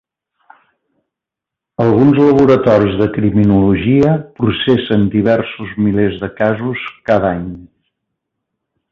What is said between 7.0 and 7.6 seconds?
cada any.